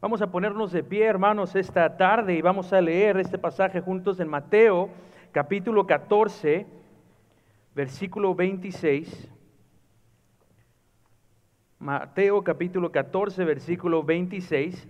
[0.00, 4.20] Vamos a ponernos de pie, hermanos, esta tarde y vamos a leer este pasaje juntos
[4.20, 4.90] en Mateo,
[5.32, 6.68] capítulo 14,
[7.74, 9.28] versículo 26.
[11.80, 14.86] Mateo, capítulo 14, versículo 26.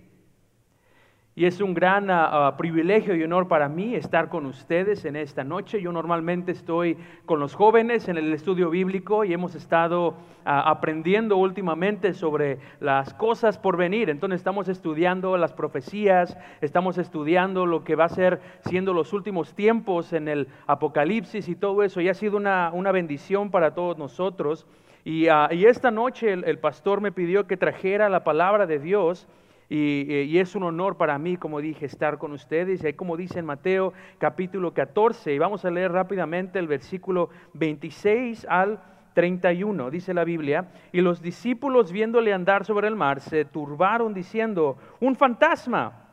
[1.39, 5.15] Y es un gran ah, ah, privilegio y honor para mí estar con ustedes en
[5.15, 5.81] esta noche.
[5.81, 11.37] Yo normalmente estoy con los jóvenes en el estudio bíblico y hemos estado ah, aprendiendo
[11.37, 14.09] últimamente sobre las cosas por venir.
[14.09, 19.53] Entonces estamos estudiando las profecías, estamos estudiando lo que va a ser siendo los últimos
[19.53, 22.01] tiempos en el Apocalipsis y todo eso.
[22.01, 24.67] Y ha sido una, bendición para todos nosotros.
[25.05, 25.27] Y,
[25.65, 29.25] esta noche el pastor me pidió que trajera la palabra de Dios.
[29.69, 32.83] Y, es un honor para mí, como dije, estar con ustedes.
[32.83, 38.47] Y como dice en Mateo capítulo 14, y vamos a leer rápidamente el versículo 26
[38.49, 38.81] al
[39.13, 44.77] 31, dice la Biblia, y los discípulos viéndole andar sobre el mar se turbaron diciendo,
[44.99, 46.05] un fantasma,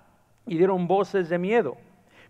[0.47, 1.77] y dieron voces de miedo.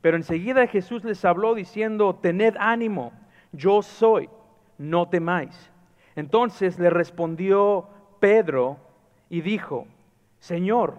[0.01, 3.13] Pero enseguida Jesús les habló diciendo, tened ánimo,
[3.53, 4.29] yo soy,
[4.79, 5.71] no temáis.
[6.15, 7.89] Entonces le respondió
[8.21, 8.79] Pedro
[9.29, 9.87] y dijo,
[10.39, 10.99] Señor,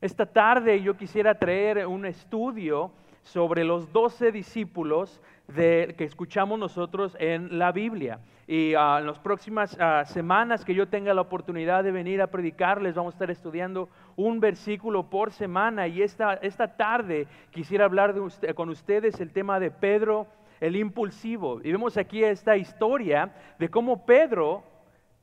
[0.00, 5.20] Esta tarde yo quisiera traer un estudio sobre los doce discípulos
[5.52, 8.20] que escuchamos nosotros en la Biblia.
[8.46, 12.28] Y ah, en las próximas ah, semanas que yo tenga la oportunidad de venir a
[12.28, 15.88] predicarles, vamos a estar estudiando un versículo por semana.
[15.88, 18.14] Y esta, esta tarde quisiera hablar
[18.54, 20.28] con ustedes el tema de Pedro
[20.60, 21.60] el impulsivo.
[21.64, 24.62] Y vemos aquí esta historia de cómo Pedro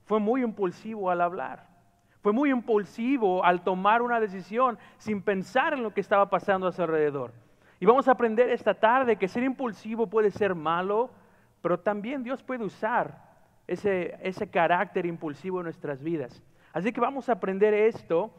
[0.03, 1.74] fue muy impulsivo al hablar.
[2.25, 6.71] Fue muy impulsivo al tomar una decisión sin pensar en lo que estaba pasando a
[6.71, 7.31] su alrededor.
[7.79, 11.11] Y vamos a aprender esta tarde que ser impulsivo puede ser malo,
[11.61, 13.21] pero también Dios puede usar
[13.67, 16.41] ese, ese carácter impulsivo en nuestras vidas.
[16.73, 18.31] Así que vamos a aprender esto.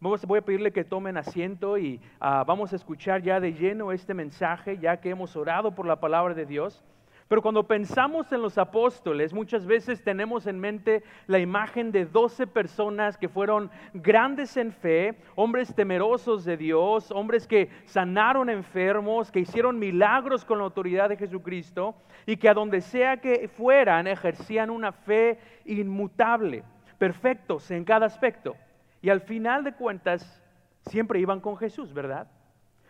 [0.00, 4.14] voy a pedirle que tomen asiento y ah, vamos a escuchar ya de lleno este
[4.14, 6.82] mensaje, ya que hemos orado por la palabra de Dios.
[7.26, 12.46] Pero cuando pensamos en los apóstoles, muchas veces tenemos en mente la imagen de doce
[12.46, 19.40] personas que fueron grandes en fe, hombres temerosos de Dios, hombres que sanaron enfermos, que
[19.40, 21.94] hicieron milagros con la autoridad de Jesucristo
[22.26, 26.62] y que a donde sea que fueran ejercían una fe inmutable,
[26.98, 28.54] perfectos en cada aspecto.
[29.00, 30.42] Y al final de cuentas,
[30.86, 32.28] siempre iban con Jesús, ¿verdad?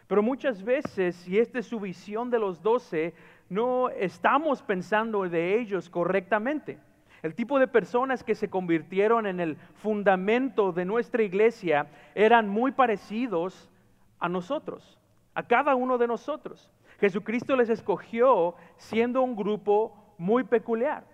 [0.06, 3.14] Pero muchas veces, y esta es su visión de los doce,
[3.48, 6.78] no estamos pensando de ellos correctamente.
[7.22, 12.72] El tipo de personas que se convirtieron en el fundamento de nuestra iglesia eran muy
[12.72, 13.70] parecidos
[14.18, 14.98] a nosotros,
[15.34, 16.70] a cada uno de nosotros.
[17.00, 21.04] Jesucristo les escogió siendo un grupo muy peculiar.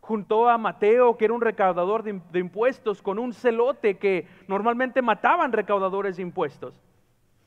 [0.00, 5.52] Juntó a Mateo, que era un recaudador de, impuestos, con un celote que normalmente mataban
[5.52, 6.74] recaudadores de impuestos.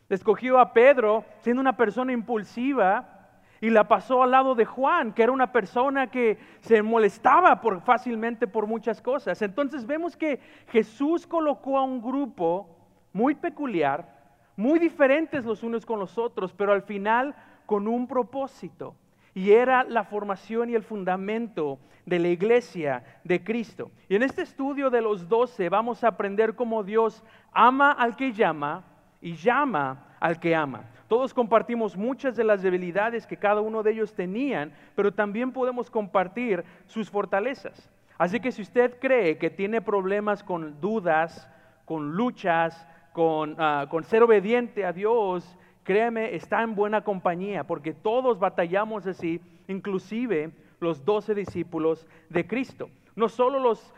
[0.07, 3.14] Escogió a Pedro, siendo una persona impulsiva,
[3.61, 8.47] y la pasó al lado de Juan, que era una persona que se molestaba fácilmente
[8.47, 9.41] por muchas cosas.
[9.41, 12.69] Entonces vemos que Jesús colocó a un grupo
[13.13, 14.13] muy peculiar,
[14.57, 17.35] muy diferentes los unos con los otros, pero al final
[17.65, 18.95] con un propósito.
[19.33, 23.91] Y era la formación y el fundamento de la iglesia de Cristo.
[24.07, 28.31] Y en este estudio de los doce vamos a aprender cómo Dios ama al que
[28.31, 28.85] llama
[29.21, 30.85] y llama al que ama.
[31.07, 35.89] Todos compartimos muchas de las debilidades que cada uno de ellos tenían, pero también podemos
[35.89, 37.89] compartir sus fortalezas.
[38.17, 41.47] Así que si usted cree que tiene problemas con dudas,
[41.85, 47.93] con luchas, con, ah, con ser obediente a Dios, créeme, está en buena compañía, porque
[47.93, 52.89] todos batallamos así, inclusive los doce discípulos de Cristo.
[53.15, 53.93] No solo los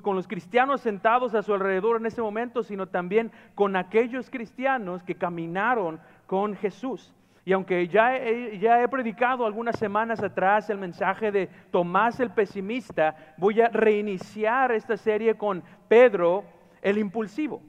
[0.00, 5.02] con los cristianos sentados a su alrededor en ese momento, sino también con aquellos cristianos
[5.02, 7.12] que caminaron con Jesús.
[7.44, 12.30] Y aunque ya he, ya he predicado algunas semanas atrás el mensaje de Tomás el
[12.30, 16.44] pesimista, voy a reiniciar esta serie con Pedro
[16.80, 17.60] el impulsivo.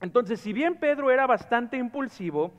[0.00, 2.52] Entonces, si bien Pedro era bastante impulsivo,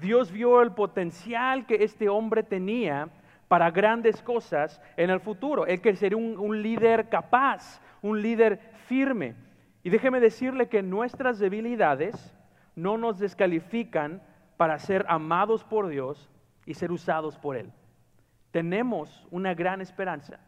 [0.00, 3.08] Dios vio el potencial que este hombre tenía
[3.50, 5.66] para grandes cosas en el futuro.
[5.66, 9.34] Él sería un, un líder capaz, un líder firme.
[9.82, 12.32] Y déjeme decirle que nuestras debilidades
[12.76, 14.22] no nos descalifican
[14.56, 16.30] para ser amados por Dios
[16.64, 17.72] y ser usados por Él.
[18.52, 20.38] Tenemos una gran esperanza.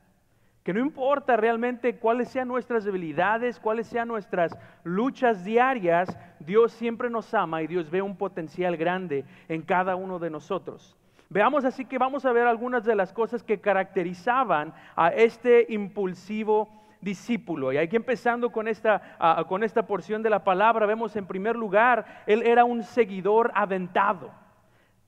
[0.63, 7.11] Que no importa realmente cuáles sean nuestras debilidades, cuáles sean nuestras luchas diarias, Dios siempre
[7.11, 10.97] nos ama y Dios ve un potencial grande en cada uno de nosotros.
[11.33, 16.69] Veamos así que vamos a ver algunas de las cosas que caracterizaban a este impulsivo
[17.01, 17.73] discípulo.
[17.73, 22.05] Y aquí empezando con esta, con esta porción de la palabra, vemos en primer lugar,
[22.27, 24.31] él era un seguidor aventado,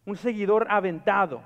[0.06, 1.42] un seguidor aventado.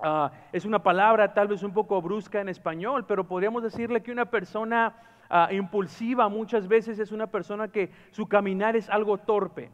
[0.00, 4.12] Ah, es una palabra tal vez un poco brusca en español, pero podríamos decirle que
[4.12, 4.94] una persona
[5.28, 9.72] ah, impulsiva muchas veces es una persona que su caminar es algo torpe.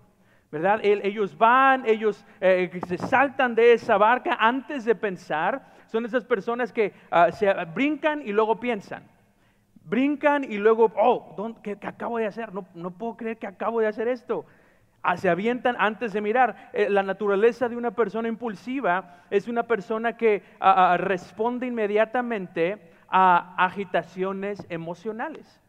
[0.82, 5.74] Ellos van, ellos eh, se saltan de esa barca antes de pensar.
[5.86, 9.04] Son esas personas que ah, se brincan y luego piensan.
[9.84, 12.52] Brincan y luego, oh, ¿qué, acabo de hacer?
[12.52, 14.44] No, no puedo creer que acabo de hacer esto
[15.16, 16.70] se avientan antes de mirar.
[16.72, 20.42] Eh, la naturaleza de una persona impulsiva es una persona que
[20.96, 25.60] responde inmediatamente a agitaciones emocionales.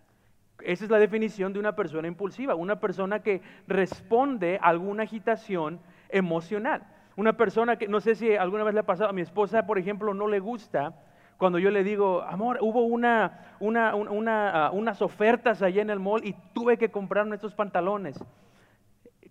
[0.64, 5.80] Esa es la definición de una persona impulsiva, una persona que responde a alguna agitación
[6.10, 6.84] emocional.
[7.16, 9.80] Una persona que, no sé si alguna vez le ha pasado, a mi esposa, por
[9.80, 10.94] ejemplo, no le gusta
[11.38, 16.36] cuando yo le digo, amor, hubo una, ah, unas ofertas allá en el mall y
[16.54, 18.20] tuve que comprarme estos pantalones.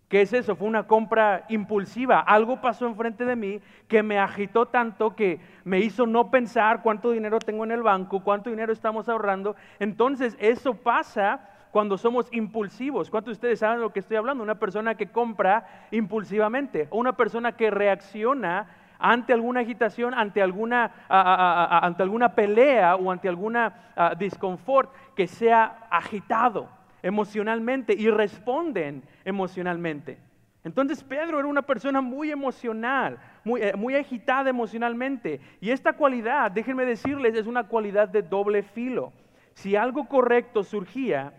[0.09, 0.55] ¿Qué es eso?
[0.55, 2.21] Fue una compra impulsiva.
[2.21, 7.11] Algo pasó enfrente de mí que me agitó tanto que me hizo no pensar cuánto
[7.11, 9.57] dinero tengo en el banco, cuánto dinero estamos ahorrando.
[9.81, 11.41] Entonces, eso pasa
[11.73, 13.11] cuando somos impulsivos.
[13.11, 14.45] ¿Cuántos de ustedes saben lo que estoy hablando?
[14.45, 18.69] Una persona que compra impulsivamente o una persona que reacciona
[19.01, 26.76] ante alguna agitación, ante alguna, ante alguna pelea o ante alguna disconfort que sea agitado
[27.07, 30.19] emocionalmente y responden emocionalmente.
[30.65, 35.41] Entonces Pedro era una persona muy emocional, muy, eh, muy, agitada emocionalmente.
[35.61, 39.13] Y esta cualidad, déjenme decirles, es una cualidad de doble filo.
[39.55, 41.33] Si algo correcto surgía,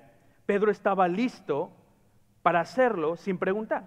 [0.45, 1.69] Pedro estaba listo
[2.41, 3.83] para hacerlo sin preguntar.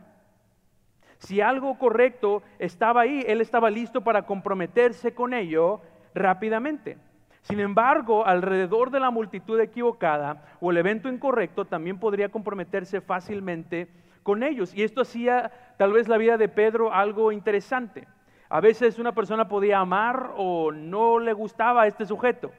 [1.17, 5.81] Si algo correcto estaba ahí, él estaba listo para comprometerse con ello
[6.15, 6.99] rápidamente.
[7.43, 13.89] Sin embargo, alrededor de la multitud equivocada o el evento incorrecto también podría comprometerse fácilmente
[14.23, 14.75] con ellos.
[14.75, 18.07] Y esto hacía tal vez la vida de Pedro algo interesante.
[18.49, 22.51] A veces una persona podía amar o no le gustaba a este sujeto,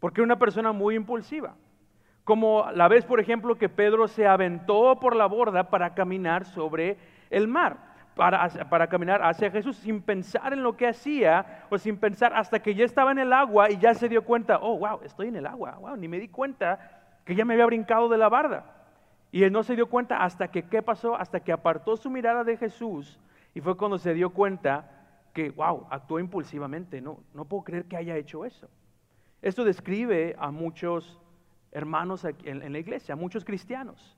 [0.00, 1.54] porque era una persona muy impulsiva.
[2.24, 6.98] Como la vez, por ejemplo, que Pedro se aventó por la borda para caminar sobre
[7.30, 7.87] el mar
[8.18, 12.74] para, caminar hacia Jesús sin pensar en lo que hacía o sin pensar hasta que
[12.74, 15.46] ya estaba en el agua y ya se dio cuenta, oh, wow, estoy en el
[15.46, 18.74] agua, wow, ni me di cuenta que ya me había brincado de la barda.
[19.30, 21.14] Y él no se dio cuenta hasta que, ¿qué pasó?
[21.14, 23.20] Hasta que apartó su mirada de Jesús
[23.54, 24.90] y fue cuando se dio cuenta
[25.32, 28.68] que, wow, actuó impulsivamente, no, no puedo creer que haya hecho eso.
[29.42, 31.20] Esto describe a muchos
[31.70, 34.17] hermanos en la iglesia, a muchos cristianos.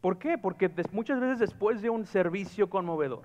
[0.00, 0.38] ¿Por qué?
[0.38, 3.22] Porque muchas veces después de un servicio conmovedor,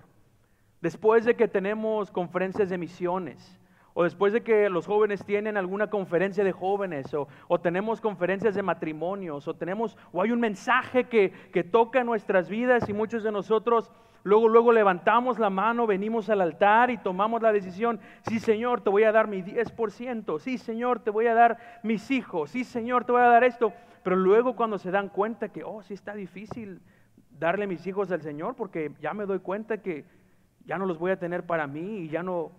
[0.81, 3.59] después de que tenemos conferencias de misiones,
[3.93, 8.61] o después de que los jóvenes tienen alguna conferencia de jóvenes, o, tenemos conferencias de
[8.61, 13.31] matrimonios, o tenemos, o hay un mensaje que, que toca nuestras vidas y muchos de
[13.31, 13.89] nosotros
[14.25, 18.89] luego, luego levantamos la mano, venimos al altar y tomamos la decisión, sí Señor, te
[18.89, 23.05] voy a dar mi 10%, sí Señor, te voy a dar mis hijos, sí Señor,
[23.05, 23.71] te voy a dar esto.
[24.05, 26.79] Pero luego cuando se dan cuenta que, oh, sí está difícil
[27.39, 30.05] darle mis hijos al Señor porque ya me doy cuenta que
[30.63, 32.51] ya no los voy a tener para mí y ya no,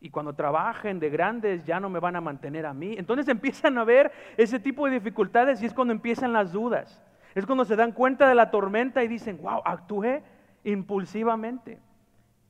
[0.00, 2.94] y cuando trabajen de grandes ya no me van a mantener a mí.
[2.96, 7.04] Entonces empiezan a ver ese tipo de dificultades y es cuando empiezan las dudas.
[7.34, 10.22] Es cuando se dan cuenta de la tormenta y dicen, wow, actué
[10.64, 11.78] impulsivamente.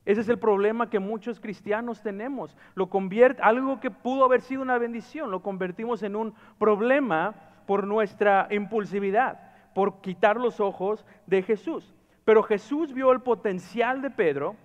[0.05, 2.57] Ese es el problema que muchos cristianos tenemos.
[2.77, 7.35] Lo convierte, algo que pudo haber sido una bendición, lo convertimos en un problema
[7.67, 9.41] por nuestra impulsividad,
[9.75, 11.95] por quitar los ojos de Jesús.
[12.25, 14.57] Pero Jesús vio el potencial de Pedro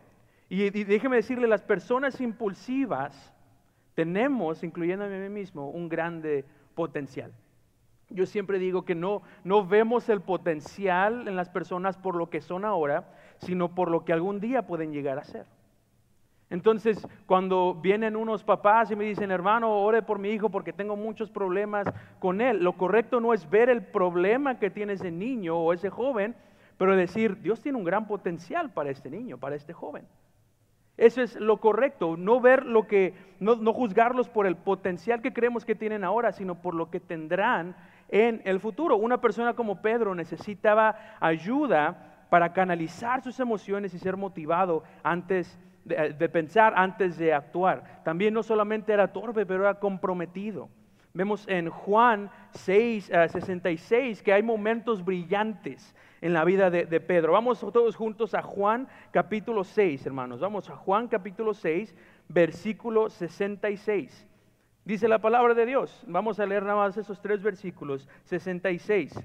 [0.50, 3.34] y, déjeme decirle, las personas impulsivas
[3.93, 7.31] tenemos, incluyéndome a mí mismo, un grande potencial.
[8.10, 12.41] Yo siempre digo que no, no vemos el potencial en las personas por lo que
[12.41, 15.46] son ahora, sino por lo que algún día pueden llegar a ser.
[16.51, 20.98] Entonces, cuando vienen unos papás y me dicen, hermano, ore por mi hijo porque tengo
[20.98, 21.88] muchos problemas
[22.20, 25.89] con él, lo correcto no es ver el problema que tiene ese niño o ese
[25.89, 26.36] joven,
[26.77, 30.05] pero decir, Dios tiene un gran potencial para este niño, para este joven.
[30.98, 35.31] Eso es lo correcto, no ver lo que, no, no juzgarlos por el potencial que
[35.31, 37.77] creemos que tienen ahora, sino por lo que tendrán
[38.10, 38.98] en el futuro.
[38.98, 45.71] Una persona como Pedro necesitaba ayuda para canalizar sus emociones y ser motivado antes de,
[45.84, 48.02] de pensar, antes de actuar.
[48.04, 50.70] También no solamente era torpe, pero era comprometido.
[51.14, 57.34] Vemos en Juan 6, 66 eh, que hay momentos brillantes en la vida de, Pedro.
[57.34, 60.40] Vamos todos juntos a Juan capítulo 6, hermanos.
[60.40, 61.94] Vamos a Juan capítulo 6,
[62.30, 64.28] versículo 66.
[64.86, 66.02] Dice la palabra de Dios.
[66.08, 68.08] Vamos a leer nada más esos tres versículos.
[68.24, 69.20] 66.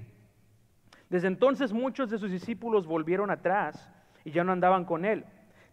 [1.09, 3.89] Desde entonces muchos de sus discípulos volvieron atrás
[4.25, 5.23] y ya no andaban con él.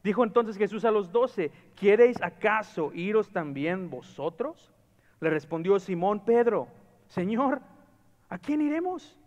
[0.05, 4.71] Dijo entonces Jesús a los doce, ¿quiereis acaso iros también vosotros?
[5.19, 6.69] Le respondió Simón Pedro,
[7.07, 7.63] Señor,
[8.29, 9.19] ¿a quién iremos?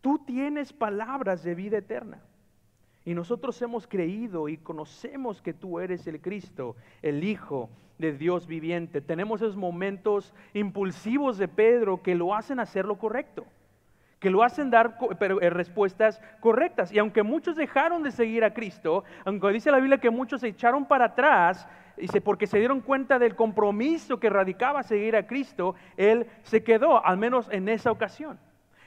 [0.00, 2.22] Tú tienes palabras de vida eterna.
[3.04, 7.68] Y nosotros hemos creído y conocemos que tú eres el Cristo, el Hijo
[7.98, 9.02] de Dios viviente.
[9.02, 13.44] Tenemos esos momentos impulsivos de Pedro que lo hacen hacer lo correcto,
[14.22, 16.92] que lo hacen dar eh, respuestas correctas.
[16.92, 20.48] Y aunque muchos dejaron de seguir a Cristo, aunque dice la Biblia que muchos se
[20.48, 25.74] echaron para atrás, Dice, porque se dieron cuenta del compromiso que radicaba seguir a Cristo,
[25.98, 28.40] Él se quedó, al menos en esa ocasión.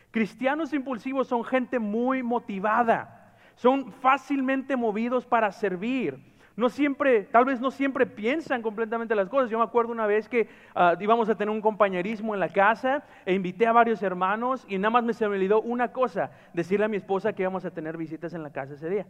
[0.10, 6.20] Cristianos impulsivos son gente muy motivada, son fácilmente movidos para servir.
[6.56, 9.50] No siempre, tal vez no siempre piensan completamente las cosas.
[9.50, 13.04] Yo me acuerdo una vez que ah, íbamos a tener un compañerismo en la casa
[13.26, 16.86] e invité a varios hermanos y nada más me se me olvidó una cosa, decirle
[16.86, 19.06] a mi esposa que íbamos a tener visitas en la casa ese día.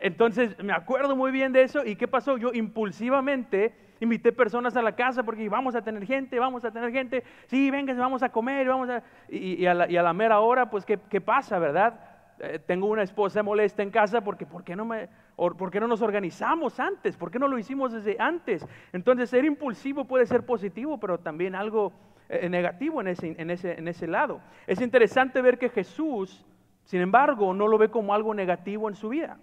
[0.00, 4.82] Entonces me acuerdo muy bien de eso y qué pasó, yo impulsivamente invité personas a
[4.82, 8.30] la casa porque vamos a tener gente, vamos a tener gente, sí, venga, vamos a
[8.30, 9.02] comer, vamos a...
[9.28, 12.00] Y, a, la, mera hora, pues, ¿qué, pasa, verdad?
[12.42, 15.86] Eh, tengo una esposa molesta en casa porque ¿por qué, no me, ¿por qué no
[15.86, 17.16] nos organizamos antes?
[17.16, 18.66] ¿Por qué no lo hicimos desde antes?
[18.94, 21.92] Entonces ser impulsivo puede ser positivo, pero también algo
[22.30, 24.40] eh, negativo en ese, en, ese, en ese lado.
[24.66, 26.46] Es interesante ver que Jesús,
[26.84, 29.38] sin embargo, no lo ve como algo negativo en su vida.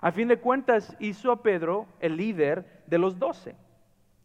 [0.00, 3.54] A fin de cuentas, hizo a Pedro el líder de los doce.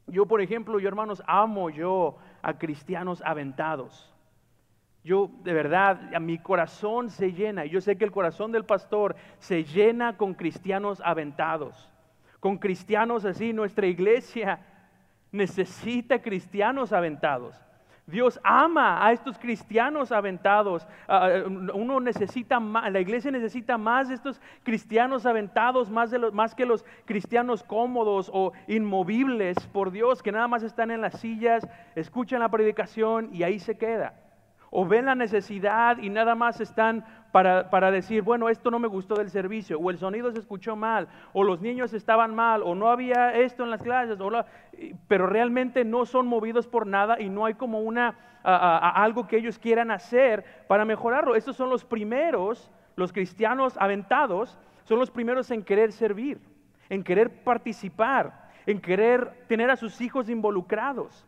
[0.08, 4.15] Yo, por ejemplo, yo hermanos, amo yo a cristianos aventados.
[5.06, 7.64] Yo, de verdad, a mi corazón se llena.
[7.66, 11.92] Yo sé que el corazón del pastor se llena con cristianos aventados.
[12.40, 14.66] Con cristianos así, nuestra iglesia
[15.32, 17.56] necesita cristianos aventados.
[18.08, 20.88] Dios ama a estos cristianos aventados.
[21.08, 26.18] Ah, ah, uno necesita más, la iglesia necesita más de estos cristianos aventados, más, de
[26.18, 31.02] los, más que los cristianos cómodos o inmovibles por Dios, que nada más están en
[31.02, 34.25] las sillas, escuchan la predicación y ahí se queda
[34.78, 39.16] o ven la necesidad y nada más están para, decir, bueno, esto no me gustó
[39.16, 42.90] del servicio, o el sonido se escuchó mal, o los niños estaban mal, o no
[42.90, 44.20] había esto en las clases,
[45.08, 49.58] pero realmente no son movidos por nada y no hay como una, algo que ellos
[49.58, 51.36] quieran hacer para mejorarlo.
[51.36, 56.42] Estos son los primeros, los cristianos aventados, son los primeros en querer servir,
[56.90, 61.26] en querer participar, en querer tener a sus hijos involucrados.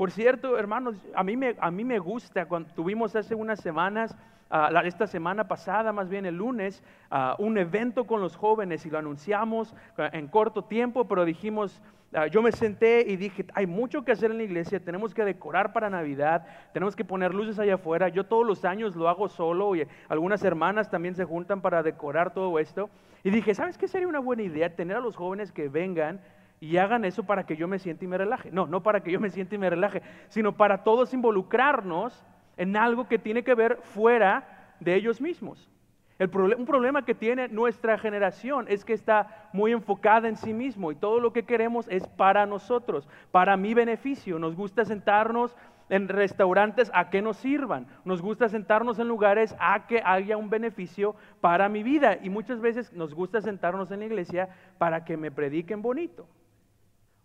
[0.00, 4.16] Por cierto, hermanos, a mí me, a mí me gusta, cuando tuvimos hace unas semanas,
[4.48, 8.90] ah, esta semana pasada, más bien el lunes, ah, un evento con los jóvenes y
[8.90, 11.82] lo anunciamos ah, en corto tiempo, pero dijimos,
[12.30, 15.74] yo me senté y dije, hay mucho que hacer en la iglesia, tenemos que decorar
[15.74, 18.08] para Navidad, tenemos que poner luces allá afuera.
[18.08, 22.32] Yo todos los años lo hago solo y algunas hermanas también se juntan para decorar
[22.32, 22.88] todo esto.
[23.22, 24.74] Y dije, ¿sabes qué sería una buena idea?
[24.74, 26.20] Tener a los jóvenes que vengan
[26.60, 28.50] y hagan eso para que yo me sienta y me relaje.
[28.50, 32.22] No, no para que yo me sienta y me relaje, sino para todos involucrarnos
[32.58, 35.70] en algo que tiene que ver fuera de ellos mismos.
[36.18, 40.96] Un problema que tiene nuestra generación es que está muy enfocada en sí mismo y
[40.96, 44.38] todo lo que queremos es para nosotros, para mi beneficio.
[44.38, 45.56] Nos gusta sentarnos
[45.88, 47.86] en restaurantes a que nos sirvan.
[48.04, 52.18] Nos gusta sentarnos en lugares a que haya un beneficio para mi vida.
[52.22, 56.28] Y muchas veces nos gusta sentarnos en la iglesia para que me prediquen bonito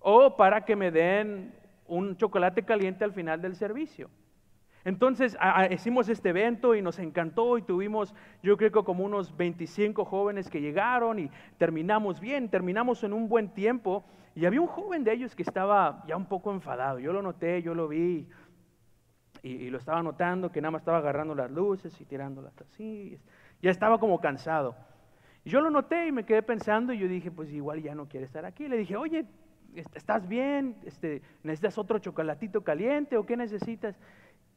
[0.07, 1.51] o para que me den
[1.87, 4.11] un chocolate caliente al final del servicio.
[4.83, 5.35] Entonces
[5.71, 10.47] hicimos este evento y nos encantó y tuvimos yo creo que como unos 25 jóvenes
[10.47, 15.11] que llegaron y terminamos bien, terminamos en un buen tiempo y había un joven de
[15.11, 18.29] ellos que estaba ya un poco enfadado, yo lo noté, yo lo vi
[19.41, 23.17] y, y lo estaba notando que nada más estaba agarrando las luces y tirándolas así,
[23.59, 24.75] ya estaba como cansado.
[25.45, 28.27] Yo lo noté y me quedé pensando y yo dije, pues igual ya no quiere
[28.27, 28.67] estar aquí.
[28.67, 29.25] Le dije, oye,
[29.93, 30.75] ¿estás bien?
[30.85, 33.95] Este, ¿Necesitas otro chocolatito caliente o qué necesitas?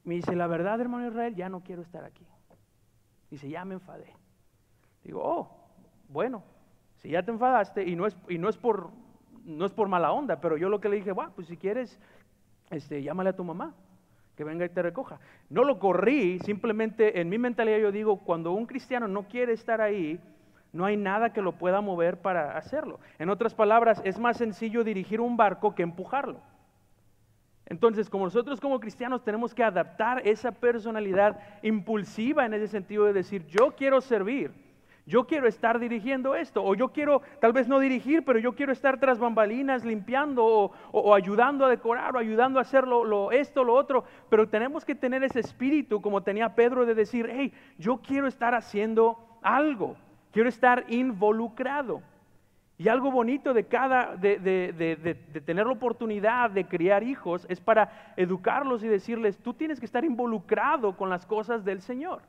[0.04, 2.26] Me dice, la verdad, hermano Israel, ya no quiero estar aquí.
[3.30, 4.12] Dice, ya me enfadé.
[5.04, 5.50] Digo, oh,
[6.08, 6.42] bueno,
[6.98, 8.90] si ya te enfadaste y no es, y no es, por,
[9.44, 11.98] no es por mala onda, pero yo lo que le dije, bueno, pues si quieres,
[12.70, 13.74] este, llámale a tu mamá.
[14.36, 15.18] que venga y te recoja.
[15.50, 19.80] No lo corrí, simplemente en mi mentalidad yo digo, cuando un cristiano no quiere estar
[19.80, 20.20] ahí,
[20.72, 23.00] no hay nada que lo pueda mover para hacerlo.
[23.18, 26.40] En otras palabras, es más sencillo dirigir un barco que empujarlo.
[27.66, 33.12] Entonces, como nosotros como cristianos tenemos que adaptar esa personalidad impulsiva en ese sentido de
[33.12, 34.52] decir, yo quiero servir,
[35.04, 38.72] yo quiero estar dirigiendo esto, o yo quiero tal vez no dirigir, pero yo quiero
[38.72, 43.74] estar tras bambalinas limpiando o, ayudando a decorar o ayudando a hacer lo, esto, lo
[43.74, 48.26] otro, pero tenemos que tener ese espíritu como tenía Pedro de decir, hey, yo quiero
[48.26, 49.96] estar haciendo algo,
[50.32, 52.02] quiero estar involucrado.
[52.76, 58.12] Y algo bonito de cada, de, de, tener la oportunidad de criar hijos es para
[58.16, 62.22] educarlos y decirles, tú tienes que estar involucrado con las cosas del Señor.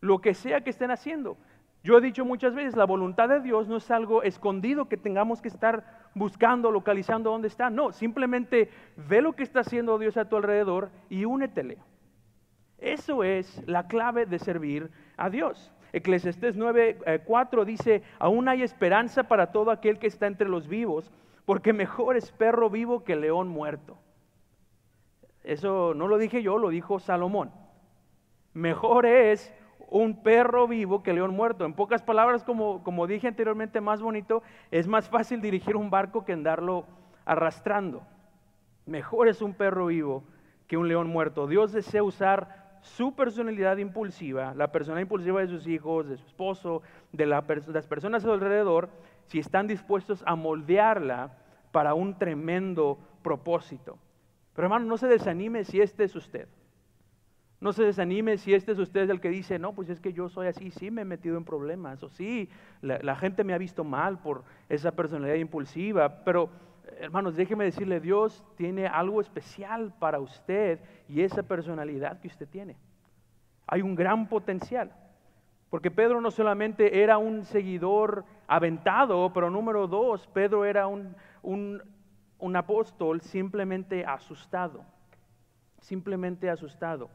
[0.00, 1.36] Lo que sea que estén haciendo.
[1.84, 5.40] Yo he dicho muchas veces, la voluntad de Dios no es algo escondido que tengamos
[5.40, 7.70] que estar buscando, localizando dónde está.
[7.70, 11.78] No, simplemente ve lo que está haciendo Dios a tu alrededor y únetele.
[12.78, 15.72] Eso es la clave de servir a Dios.
[15.92, 21.10] Eclesiastés 9:4 eh, dice, aún hay esperanza para todo aquel que está entre los vivos,
[21.44, 23.98] porque mejor es perro vivo que león muerto.
[25.44, 27.50] Eso no lo dije yo, lo dijo Salomón.
[28.54, 29.52] Mejor es
[29.88, 31.64] un perro vivo que león muerto.
[31.64, 36.24] En pocas palabras, como, como dije anteriormente, más bonito, es más fácil dirigir un barco
[36.24, 36.86] que andarlo
[37.24, 38.02] arrastrando.
[38.86, 40.24] Mejor es un perro vivo
[40.66, 41.46] que un león muerto.
[41.46, 46.82] Dios desea usar su personalidad impulsiva, la personalidad impulsiva de sus hijos, de su esposo,
[47.12, 48.90] de, las personas a su alrededor,
[49.28, 51.38] si están dispuestos a moldearla
[51.70, 53.98] para un tremendo propósito.
[54.54, 56.48] Pero hermano, no se desanime si este es usted.
[57.60, 60.28] No se desanime si este es usted el que dice, no, pues es que yo
[60.28, 62.48] soy así, sí me he metido en problemas, o sí,
[62.80, 66.50] la gente me ha visto mal por esa personalidad impulsiva, pero
[66.98, 72.76] hermanos, déjeme decirle, Dios tiene algo especial para usted y esa personalidad que usted tiene.
[73.66, 74.92] Hay un gran potencial.
[75.70, 82.56] Porque Pedro no solamente era un seguidor aventado, pero número dos, Pedro era un, un
[82.56, 84.84] apóstol simplemente asustado.
[85.80, 87.08] Simplemente asustado.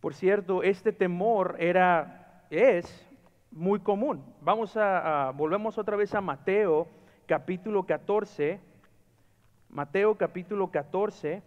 [0.00, 3.06] Por cierto, este temor era, es
[3.52, 4.24] muy común.
[4.40, 6.88] Vamos a, a volvemos otra vez a Mateo
[7.28, 8.58] capítulo 14,
[9.68, 11.42] Mateo capítulo 14,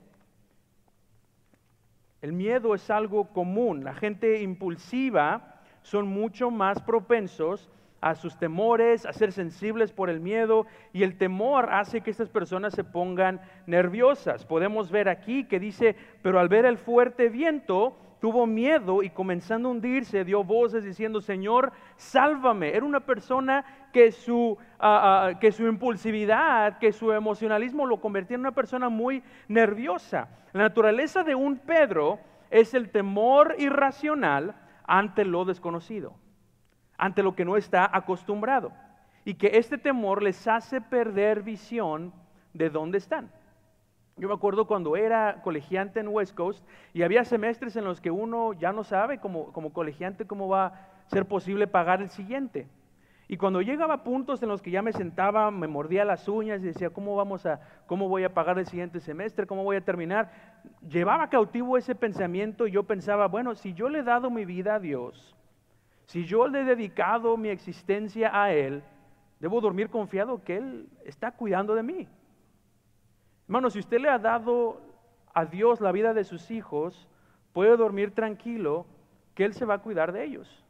[2.21, 3.83] el miedo es algo común.
[3.83, 7.67] La gente impulsiva son mucho más propensos
[7.99, 12.29] a sus temores, a ser sensibles por el miedo y el temor hace que estas
[12.29, 14.45] personas se pongan nerviosas.
[14.45, 19.67] Podemos ver aquí que dice, pero al ver el fuerte viento, tuvo miedo y comenzando
[19.67, 22.69] a hundirse dio voces diciendo, Señor, sálvame.
[22.69, 28.35] Era una persona que su, ah, ah, que su impulsividad, que su emocionalismo lo convertía
[28.35, 30.29] en una persona muy nerviosa.
[30.53, 32.19] La naturaleza de un Pedro
[32.51, 34.53] es el temor irracional
[34.83, 36.13] ante lo desconocido,
[36.97, 38.71] ante lo que no está acostumbrado.
[39.25, 42.13] Y que este temor les hace perder visión
[42.53, 43.31] de dónde están.
[44.17, 48.11] Yo me acuerdo cuando era colegiante en West Coast y había semestres en los que
[48.11, 52.67] uno ya no sabe como, colegiante cómo va a ser posible pagar el siguiente.
[53.27, 56.61] Y cuando llegaba a puntos en los que ya me sentaba, me mordía las uñas
[56.61, 59.47] y decía, ¿cómo vamos a, cómo voy a pagar el siguiente semestre?
[59.47, 60.29] ¿Cómo voy a terminar?
[60.87, 64.75] Llevaba cautivo ese pensamiento y yo pensaba, bueno, si yo le he dado mi vida
[64.75, 65.33] a Dios,
[66.07, 68.83] si yo le he dedicado mi existencia a Él,
[69.39, 72.09] debo dormir confiado que Él está cuidando de mí.
[73.51, 74.79] Hermano, si usted le ha dado
[75.33, 77.09] a Dios la vida de sus hijos,
[77.51, 78.85] puede dormir tranquilo
[79.35, 80.63] que Él se va a cuidar de ellos.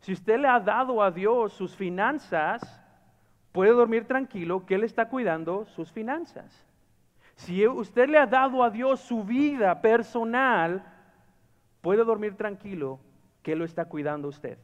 [0.00, 2.60] Si usted le ha dado a Dios sus finanzas,
[3.52, 6.66] puede dormir tranquilo que Él está cuidando sus finanzas.
[7.36, 10.84] Si usted le ha dado a Dios su vida personal,
[11.80, 13.00] puede dormir tranquilo
[13.42, 14.58] que Él lo está cuidando usted.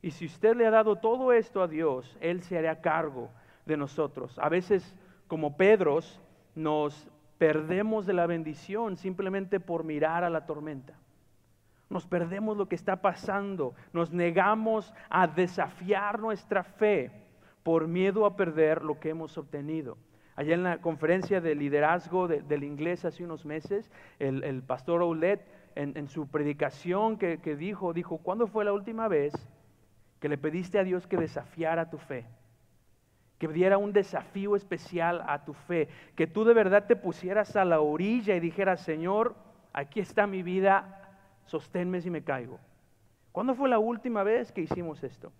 [0.00, 3.30] Y si usted le ha dado todo esto a Dios, Él se hará cargo
[3.64, 4.38] de nosotros.
[4.38, 4.94] A veces,
[5.26, 6.20] como Pedros,
[6.56, 10.94] nos perdemos de la bendición simplemente por mirar a la tormenta.
[11.88, 17.12] Nos perdemos lo que está pasando, nos negamos a desafiar nuestra fe
[17.62, 19.96] por miedo a perder lo que hemos obtenido.
[20.34, 26.08] Allá en la conferencia de liderazgo del inglés hace unos meses, el, pastor Oulet en,
[26.08, 29.32] su predicación que, que dijo, dijo, ¿cuándo fue la última vez
[30.20, 32.26] que le pediste a Dios que desafiara tu fe?
[33.38, 37.64] Que diera un desafío especial a tu fe, que tú de verdad te pusieras a
[37.64, 39.34] la orilla y dijeras, Señor,
[39.72, 41.02] aquí está mi vida,
[41.44, 42.58] sosténme si me caigo.
[43.32, 45.32] ¿Cuándo fue la última vez que hicimos esto?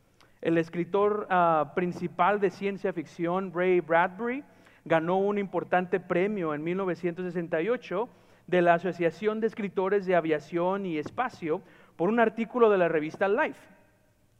[0.42, 4.44] El escritor ah, principal de ciencia ficción, Ray Bradbury,
[4.84, 8.08] ganó un importante premio en 1968
[8.46, 11.62] de la Asociación de Escritores de Aviación y Espacio
[11.96, 13.58] por un artículo de la revista Life,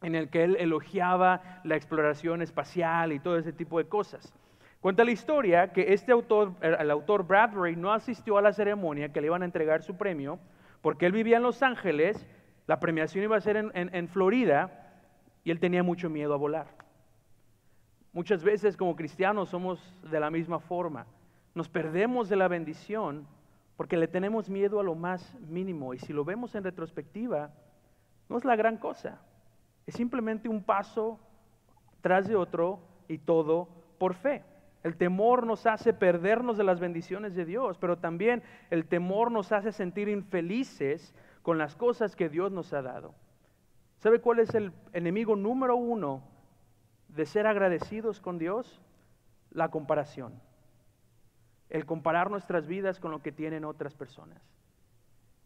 [0.01, 4.33] en el que él elogiaba la exploración espacial y todo ese tipo de cosas.
[4.79, 9.21] Cuenta la historia que este autor, el autor Bradbury, no asistió a la ceremonia que
[9.21, 10.39] le iban a entregar su premio,
[10.81, 12.27] porque él vivía en Los Ángeles,
[12.67, 14.93] la premiación iba a ser en, Florida,
[15.43, 16.67] y él tenía mucho miedo a volar.
[18.13, 21.07] Muchas veces como cristianos somos de la misma forma.
[21.55, 23.27] Nos perdemos de la bendición
[23.77, 25.93] porque le tenemos miedo a lo más mínimo.
[25.93, 27.51] Y si lo vemos en retrospectiva,
[28.29, 29.21] no es la gran cosa.
[29.87, 31.19] Es simplemente un paso
[32.01, 34.43] tras de otro y todo por fe.
[34.83, 39.51] El temor nos hace perdernos de las bendiciones de Dios, pero también el temor nos
[39.51, 43.15] hace sentir infelices con las cosas que Dios nos ha dado.
[43.97, 46.21] ¿Sabe cuál es el enemigo número uno
[47.07, 48.81] de ser agradecidos con Dios?
[49.49, 50.39] La comparación.
[51.69, 54.41] El comparar nuestras vidas con lo que tienen otras personas.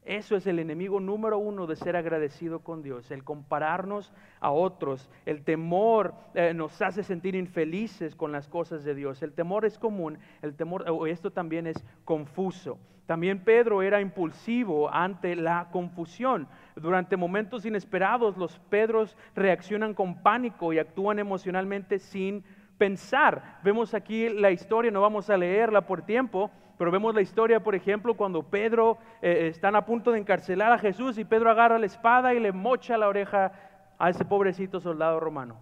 [0.04, 5.10] Eso es el enemigo número uno de ser agradecido con Dios, el compararnos a otros.
[5.28, 9.22] El temor eh, nos hace sentir infelices con las cosas de Dios.
[9.22, 12.80] El temor es común, el temor, o esto también es confuso.
[13.06, 16.48] También Pedro era impulsivo ante la confusión.
[16.76, 22.44] Durante momentos inesperados los Pedros reaccionan con pánico y actúan emocionalmente sin
[22.82, 23.60] pensar.
[23.62, 27.76] Vemos aquí la historia, no vamos a leerla por tiempo, pero vemos la historia, por
[27.76, 31.86] ejemplo, cuando Pedro eh, están a punto de encarcelar a Jesús y Pedro agarra la
[31.86, 33.52] espada y le mocha la oreja
[34.00, 35.60] a ese pobrecito soldado romano.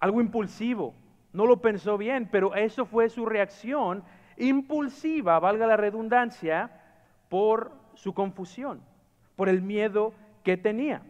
[0.00, 0.92] Algo impulsivo,
[1.32, 4.04] no lo pensó bien, pero eso fue su reacción
[4.36, 6.78] impulsiva, valga la redundancia,
[7.30, 8.82] por su confusión,
[9.34, 11.00] por el miedo que tenía.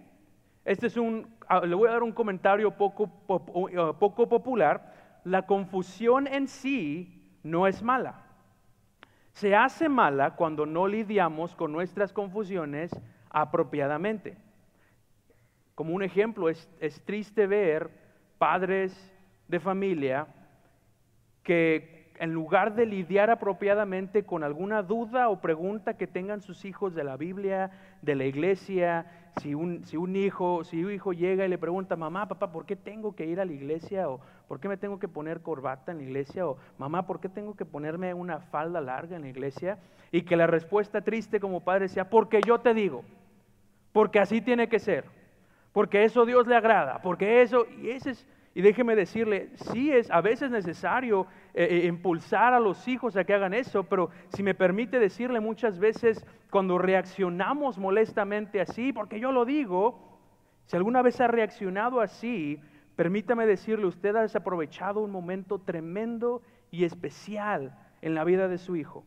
[0.64, 1.33] Este es un,
[1.64, 5.20] le voy a dar un comentario poco, poco popular.
[5.24, 8.24] La confusión en sí no es mala
[9.34, 12.90] se hace mala cuando no lidiamos con nuestras confusiones
[13.30, 14.36] apropiadamente.
[15.74, 16.68] Como un ejemplo, es,
[17.04, 17.90] triste ver
[18.38, 19.12] padres
[19.48, 20.28] de familia
[21.42, 26.94] que en lugar de lidiar apropiadamente con alguna duda o pregunta que tengan sus hijos
[26.94, 27.70] de la Biblia,
[28.02, 29.06] de la iglesia,
[29.40, 29.82] si un,
[30.16, 33.40] hijo, si un hijo llega y le pregunta, mamá, papá, ¿por qué tengo que ir
[33.40, 34.08] a la iglesia?
[34.08, 36.46] ¿O por qué me tengo que poner corbata en la iglesia?
[36.46, 39.78] O mamá, ¿por qué tengo que ponerme una falda larga en la iglesia?
[40.12, 43.02] Y que la respuesta triste como padre sea, porque yo te digo,
[43.92, 45.04] porque así tiene que ser,
[45.72, 50.08] porque eso Dios le agrada, porque eso, y ese es, y déjeme decirle, sí es
[50.12, 54.44] a veces necesario eh, eh, impulsar a los hijos a que hagan eso, pero si
[54.44, 60.20] me permite decirle muchas veces cuando reaccionamos molestamente así, porque yo lo digo,
[60.66, 62.60] si alguna vez ha reaccionado así,
[62.94, 66.40] permítame decirle, usted ha desaprovechado un momento tremendo
[66.70, 69.04] y especial en la vida de su hijo.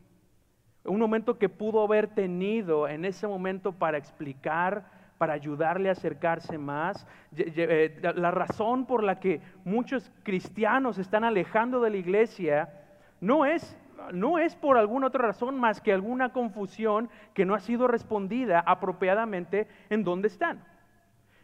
[0.84, 6.56] Un momento que pudo haber tenido en ese momento para explicar para ayudarle a acercarse
[6.56, 7.06] más.
[7.36, 12.72] Eh, la razón por la que muchos cristianos están alejando de la iglesia
[13.20, 13.76] no es,
[14.12, 18.60] no es por alguna otra razón más que alguna confusión que no ha sido respondida
[18.60, 20.64] apropiadamente en donde están.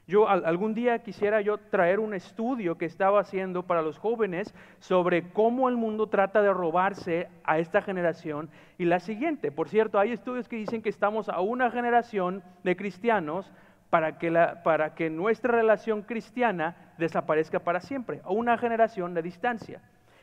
[0.07, 5.31] Yo algún día quisiera yo traer un estudio que estaba haciendo para los jóvenes sobre
[5.33, 9.51] cómo el mundo trata de robarse a esta generación y la siguiente.
[9.51, 13.51] Por cierto, hay estudios que dicen que estamos a una generación de cristianos
[13.91, 19.23] para que, la, para que nuestra relación cristiana desaparezca para siempre, a una generación de
[19.23, 19.81] distancia.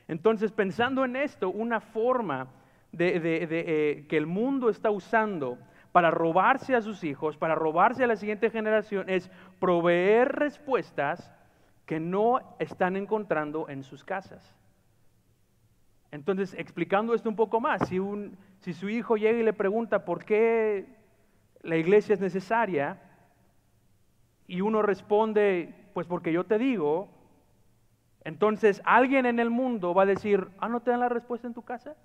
[0.07, 2.47] Entonces, pensando en esto, una forma
[2.91, 5.57] de, eh, que el mundo está usando
[5.91, 11.31] para robarse a sus hijos, para robarse a la siguiente generación, es proveer respuestas
[11.85, 14.55] que no están encontrando en sus casas.
[16.11, 20.03] Entonces, explicando esto un poco más, si, un, si su hijo llega y le pregunta
[20.03, 20.85] por qué
[21.61, 23.01] la iglesia es necesaria,
[24.51, 27.07] y uno responde, pues porque yo te digo,
[28.25, 31.53] entonces alguien en el mundo va a decir, ah, ¿no te dan la respuesta en
[31.53, 31.95] tu casa?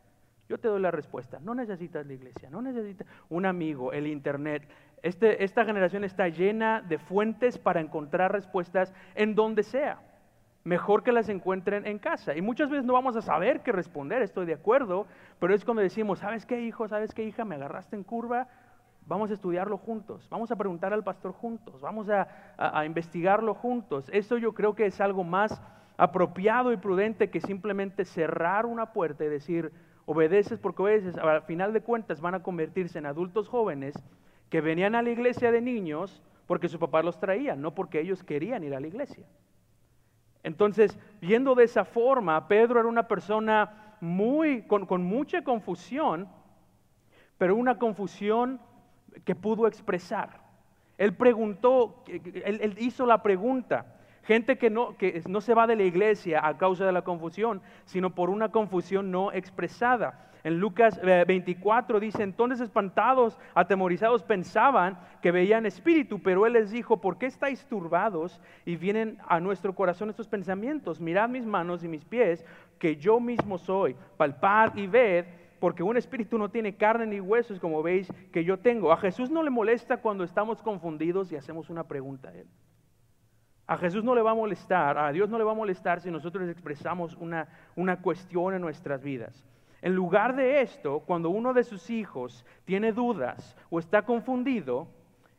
[0.49, 1.41] Yo te doy la respuesta.
[1.41, 4.63] No necesitas la iglesia, no necesitas un amigo, el internet.
[5.03, 9.99] Este, esta generación está llena de fuentes para encontrar respuestas en donde sea.
[10.63, 12.37] Mejor que las encuentren en casa.
[12.37, 15.09] Y muchas veces no vamos a saber qué responder, estoy de acuerdo,
[15.41, 16.87] pero es cuando decimos, ¿sabes qué hijo?
[16.87, 17.45] ¿Sabes qué hija?
[17.45, 18.47] Me agarraste en curva,
[19.07, 24.11] vamos a estudiarlo juntos, vamos a preguntar al pastor juntos, vamos a, investigarlo juntos.
[24.13, 25.61] Eso yo creo que es algo más
[25.97, 29.73] apropiado y prudente que simplemente cerrar una puerta y decir,
[30.05, 33.95] obedeces porque obedeces, al final de cuentas van a convertirse en adultos jóvenes
[34.51, 38.23] que venían a la iglesia de niños porque su papá los traía, no porque ellos
[38.23, 39.27] querían ir a la iglesia.
[40.43, 46.29] Entonces, viendo de esa forma, Pedro era una persona muy, con mucha confusión,
[47.37, 48.61] pero una confusión
[49.25, 50.41] que pudo expresar.
[50.99, 53.87] Él preguntó, él, hizo la pregunta.
[54.23, 57.63] Gente que no, que no se va de la iglesia a causa de la confusión,
[57.85, 60.27] sino por una confusión no expresada.
[60.43, 66.71] En Lucas 24 eh, dice, entonces espantados, atemorizados, pensaban que veían espíritu, pero él les
[66.71, 71.01] dijo, ¿por qué estáis turbados y vienen a nuestro corazón estos pensamientos?
[71.01, 72.45] Mirad mis manos y mis pies,
[72.79, 75.25] que yo mismo soy, palpad y ved
[75.59, 78.93] porque un espíritu no tiene carne ni huesos, como veis que yo tengo.
[78.93, 82.47] A Jesús no le molesta cuando estamos confundidos y hacemos una pregunta a Él.
[83.67, 86.11] A Jesús no le va a molestar, a Dios no le va a molestar si
[86.11, 89.45] nosotros expresamos una, una cuestión en nuestras vidas.
[89.83, 94.89] En lugar de esto, cuando uno de sus hijos tiene dudas o está confundido,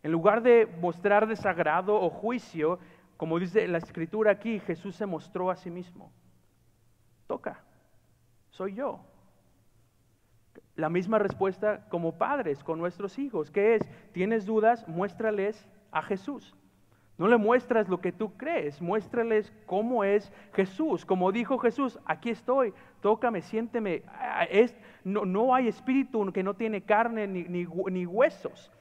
[0.03, 2.79] en lugar de mostrar desagrado o juicio,
[3.17, 6.11] como dice la escritura aquí, Jesús se mostró a sí mismo.
[7.27, 7.61] Toca,
[8.51, 9.01] soy yo.
[10.77, 13.81] La misma respuesta como padres con nuestros hijos, que es,
[14.13, 16.55] tienes dudas, muéstrales a Jesús.
[17.17, 21.03] No le muestras lo que tú crees, muéstrales cómo es Jesús.
[21.03, 24.03] Como dijo Jesús, aquí estoy, tócame, siénteme.
[24.07, 28.71] Ah, es, no, no, hay espíritu que no tiene carne ni, ni huesos.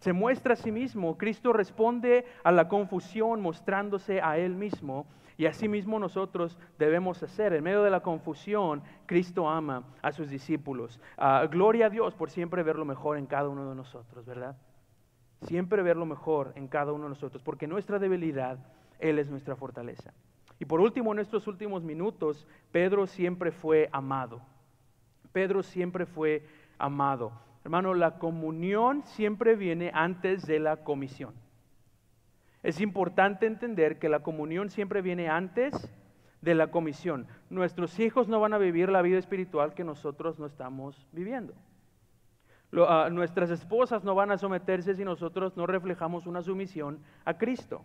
[0.00, 1.16] Se muestra a sí mismo.
[1.16, 5.06] Cristo responde a la confusión mostrándose a Él mismo.
[5.38, 7.52] Y así mismo nosotros debemos hacer.
[7.52, 10.98] En medio de la confusión, Cristo ama a sus discípulos.
[11.18, 14.56] Ah, gloria a Dios por siempre ver lo mejor en cada uno de nosotros, ¿verdad?
[15.42, 18.58] Siempre ver lo mejor en cada uno de nosotros, porque nuestra debilidad,
[18.98, 20.14] Él es nuestra fortaleza.
[20.58, 24.40] Y por último, en estos últimos minutos, Pedro siempre fue amado.
[25.32, 26.46] Pedro siempre fue
[26.78, 27.32] amado.
[27.62, 31.34] Hermano, la comunión siempre viene antes de la comisión.
[32.66, 35.88] Es importante entender que la comunión siempre viene antes
[36.40, 37.28] de la comisión.
[37.48, 41.54] Nuestros hijos no van a vivir la vida espiritual que nosotros no estamos viviendo.
[42.76, 47.84] Ah, nuestras esposas no van a someterse si nosotros no reflejamos una sumisión a Cristo.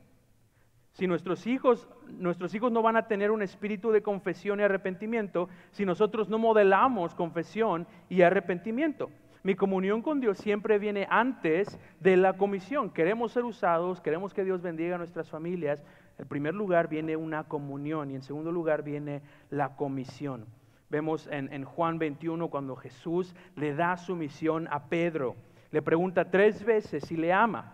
[0.93, 5.47] Si nuestros hijos, nuestros hijos no van a tener un espíritu de confesión y arrepentimiento
[5.69, 9.11] si nosotros no modelamos confesión y arrepentimiento.
[9.43, 12.91] Mi comunión con Dios siempre viene antes de la comisión.
[12.91, 15.83] Queremos ser usados, queremos que Dios bendiga a nuestras familias.
[16.19, 20.45] En primer lugar viene una comunión y en segundo lugar viene la comisión.
[20.91, 25.35] Vemos en, en Juan 21 cuando Jesús le da su misión a Pedro.
[25.71, 27.73] Le pregunta tres veces si le ama.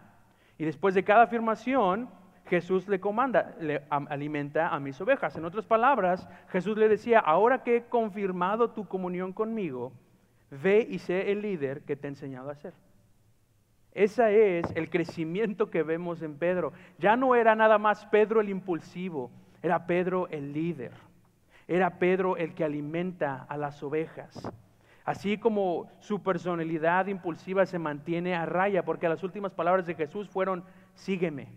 [0.57, 2.09] Y después de cada afirmación,
[2.45, 5.35] Jesús le comanda, le alimenta a mis ovejas.
[5.35, 9.91] En otras palabras, Jesús le decía, ahora que he confirmado tu comunión conmigo,
[10.49, 12.73] Ve y sé el líder que te he enseñado a ser.
[13.91, 16.71] Ese es el crecimiento que vemos en Pedro.
[16.99, 19.31] Ya no era nada más Pedro el impulsivo,
[19.63, 20.91] era Pedro el líder.
[21.67, 24.49] Era Pedro el que alimenta a las ovejas.
[25.03, 30.29] Así como su personalidad impulsiva se mantiene a raya, porque las últimas palabras de Jesús
[30.29, 30.63] fueron,
[30.95, 31.47] sígueme.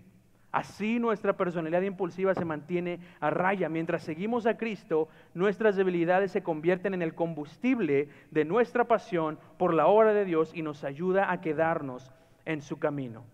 [0.52, 3.68] Así nuestra personalidad impulsiva se mantiene a raya.
[3.68, 9.74] Mientras seguimos a Cristo, nuestras debilidades se convierten en el combustible de nuestra pasión por
[9.74, 12.10] la obra de Dios y nos ayuda a quedarnos
[12.44, 13.24] en su camino.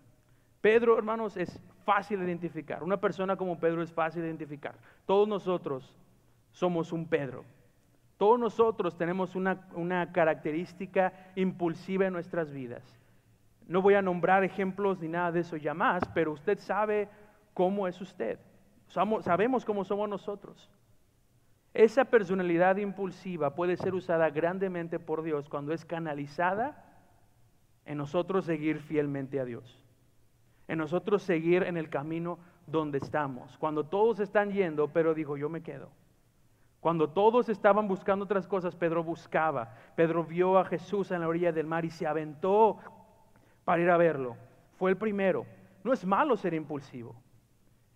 [0.61, 2.83] Pedro, hermanos, es fácil de identificar.
[2.83, 4.75] Una persona como Pedro es fácil de identificar.
[5.05, 5.95] Todos nosotros
[6.51, 7.45] somos un Pedro.
[8.17, 12.83] Todos nosotros tenemos una, una característica impulsiva en nuestras vidas.
[13.67, 17.09] No voy a nombrar ejemplos ni nada de eso ya más, pero usted sabe
[17.53, 18.39] cómo es usted.
[18.87, 20.71] sabemos cómo somos nosotros.
[21.73, 26.83] Esa personalidad impulsiva puede ser usada grandemente por Dios cuando es canalizada
[27.85, 29.83] en nosotros seguir fielmente a Dios.
[30.67, 33.57] En nosotros seguir en el camino donde estamos.
[33.57, 35.89] Cuando todos están yendo, pero dijo, yo me quedo.
[36.79, 39.73] Cuando todos estaban buscando otras cosas, Pedro buscaba.
[39.95, 42.77] Pedro vio a Jesús en la orilla del mar y se aventó
[43.67, 44.37] para ir a verlo.
[44.77, 45.45] Fue el primero.
[45.83, 47.21] No es malo ser impulsivo.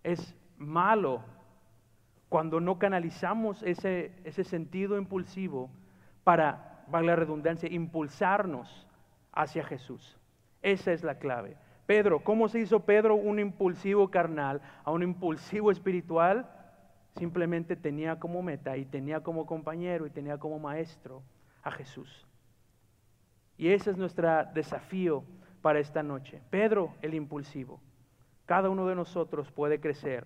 [0.04, 1.24] Es malo
[2.28, 5.70] cuando no canalizamos ese, ese sentido impulsivo
[6.26, 8.86] para, vale la redundancia, impulsarnos
[9.32, 10.20] hacia Jesús.
[10.62, 11.56] Esa es la clave.
[11.86, 16.50] Pedro, ¿cómo se hizo Pedro un impulsivo carnal a un impulsivo espiritual?
[17.16, 21.24] Simplemente tenía como meta y tenía como compañero y tenía como maestro
[21.64, 22.28] a Jesús.
[23.58, 25.24] Y ese es nuestro desafío
[25.62, 26.42] para esta noche.
[26.50, 27.80] Pedro, el impulsivo.
[28.46, 30.26] Cada uno de nosotros puede crecer.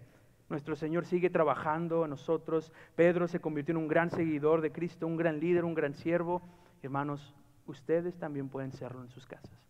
[0.49, 2.71] Nuestro Señor sigue trabajando en nosotros.
[2.95, 6.41] Pedro se convirtió en un gran seguidor de Cristo, un gran líder, un gran siervo.
[6.83, 7.33] Hermanos,
[7.67, 9.64] ustedes también pueden serlo en sus casas.